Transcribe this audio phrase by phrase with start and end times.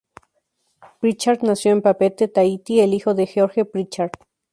[0.99, 4.09] Pritchard nació en Papeete, Tahití, el hijo de George Pritchard.